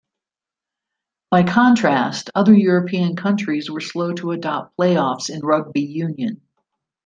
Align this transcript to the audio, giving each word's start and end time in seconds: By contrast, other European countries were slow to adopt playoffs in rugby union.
By 1.29 1.43
contrast, 1.43 2.31
other 2.33 2.55
European 2.55 3.15
countries 3.15 3.69
were 3.69 3.81
slow 3.81 4.13
to 4.13 4.31
adopt 4.31 4.75
playoffs 4.75 5.29
in 5.29 5.41
rugby 5.41 5.81
union. 5.83 6.41